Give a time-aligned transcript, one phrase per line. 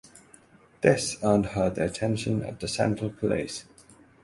[0.81, 3.65] This earned her the attention of the Central Police.